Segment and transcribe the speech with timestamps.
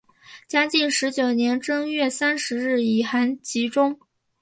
[0.47, 3.99] 嘉靖十九年正月三十日以寒疾终。